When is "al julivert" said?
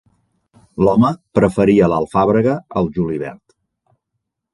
2.81-3.41